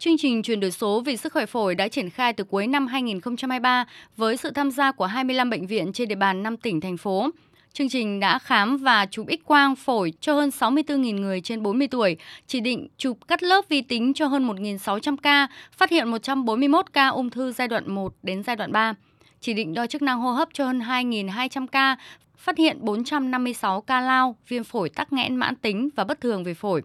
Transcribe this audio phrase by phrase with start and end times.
[0.00, 2.86] Chương trình chuyển đổi số vì sức khỏe phổi đã triển khai từ cuối năm
[2.86, 3.84] 2023
[4.16, 7.30] với sự tham gia của 25 bệnh viện trên địa bàn 5 tỉnh, thành phố.
[7.72, 12.16] Chương trình đã khám và chụp X-quang phổi cho hơn 64.000 người trên 40 tuổi,
[12.46, 17.08] chỉ định chụp cắt lớp vi tính cho hơn 1.600 ca, phát hiện 141 ca
[17.08, 18.94] ung thư giai đoạn 1 đến giai đoạn 3.
[19.40, 21.96] Chỉ định đo chức năng hô hấp cho hơn 2.200 ca,
[22.36, 26.54] phát hiện 456 ca lao, viêm phổi tắc nghẽn mãn tính và bất thường về
[26.54, 26.82] phổi.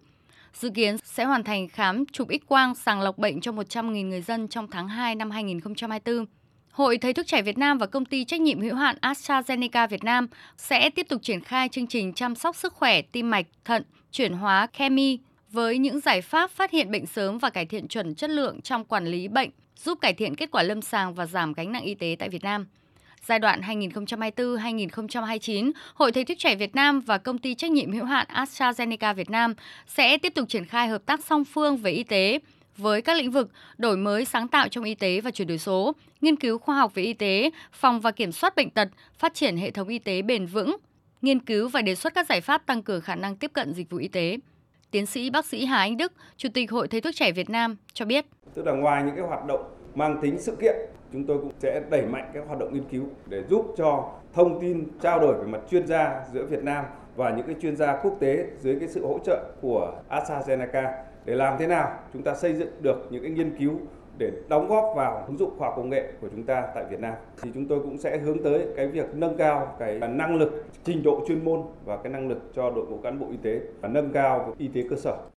[0.59, 4.47] Dự kiến sẽ hoàn thành khám chụp X-quang sàng lọc bệnh cho 100.000 người dân
[4.47, 6.25] trong tháng 2 năm 2024.
[6.71, 10.03] Hội Thầy thuốc trẻ Việt Nam và công ty trách nhiệm hữu hạn AstraZeneca Việt
[10.03, 13.83] Nam sẽ tiếp tục triển khai chương trình chăm sóc sức khỏe tim mạch, thận,
[14.11, 15.19] chuyển hóa Chemi
[15.51, 18.85] với những giải pháp phát hiện bệnh sớm và cải thiện chuẩn chất lượng trong
[18.85, 19.49] quản lý bệnh,
[19.83, 22.43] giúp cải thiện kết quả lâm sàng và giảm gánh nặng y tế tại Việt
[22.43, 22.67] Nam.
[23.27, 28.05] Giai đoạn 2024-2029, Hội Thầy thuốc trẻ Việt Nam và công ty trách nhiệm hữu
[28.05, 29.53] hạn AstraZeneca Việt Nam
[29.87, 32.39] sẽ tiếp tục triển khai hợp tác song phương về y tế,
[32.77, 35.93] với các lĩnh vực đổi mới sáng tạo trong y tế và chuyển đổi số,
[36.21, 39.57] nghiên cứu khoa học về y tế, phòng và kiểm soát bệnh tật, phát triển
[39.57, 40.77] hệ thống y tế bền vững,
[41.21, 43.89] nghiên cứu và đề xuất các giải pháp tăng cường khả năng tiếp cận dịch
[43.89, 44.37] vụ y tế.
[44.91, 47.75] Tiến sĩ bác sĩ Hà Anh Đức, Chủ tịch Hội Thầy thuốc trẻ Việt Nam
[47.93, 48.25] cho biết.
[48.53, 49.61] Tức là ngoài những cái hoạt động
[49.95, 50.75] mang tính sự kiện,
[51.13, 54.61] chúng tôi cũng sẽ đẩy mạnh các hoạt động nghiên cứu để giúp cho thông
[54.61, 57.97] tin trao đổi về mặt chuyên gia giữa Việt Nam và những cái chuyên gia
[57.97, 60.91] quốc tế dưới cái sự hỗ trợ của AstraZeneca
[61.25, 63.71] để làm thế nào chúng ta xây dựng được những cái nghiên cứu
[64.17, 66.99] để đóng góp vào ứng dụng khoa học công nghệ của chúng ta tại Việt
[66.99, 67.13] Nam.
[67.41, 71.03] Thì chúng tôi cũng sẽ hướng tới cái việc nâng cao cái năng lực trình
[71.03, 73.89] độ chuyên môn và cái năng lực cho đội ngũ cán bộ y tế và
[73.89, 75.17] nâng cao y tế cơ sở.